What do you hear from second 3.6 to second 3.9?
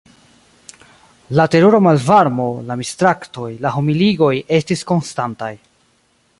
la